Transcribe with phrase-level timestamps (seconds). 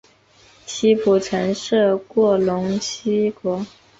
[0.65, 3.63] 西晋曾设过陇西国。